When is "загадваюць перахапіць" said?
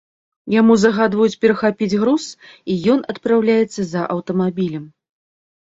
0.83-1.99